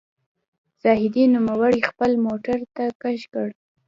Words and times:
زاهدي 0.83 1.23
نوموړی 1.35 1.79
خپل 1.89 2.11
موټر 2.25 2.59
ته 2.75 2.85
کش 3.01 3.21
کړ. 3.33 3.47